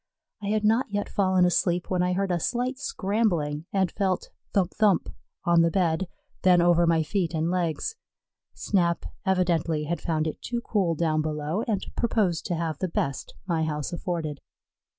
[0.41, 4.73] I had not yet fallen asleep when I heard a slight scrambling and felt "thump
[4.73, 5.09] thump"
[5.45, 6.07] on the bed,
[6.41, 7.95] then over my feet and legs;
[8.55, 13.35] Snap evidently had found it too cool down below, and proposed to have the best
[13.45, 14.39] my house afforded.